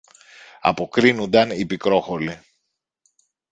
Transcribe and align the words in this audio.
αποκρίνουνταν 0.61 1.51
η 1.51 1.65
Πικρόχολη. 1.65 2.41